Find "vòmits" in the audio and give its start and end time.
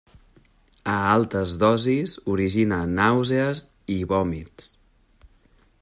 4.15-4.73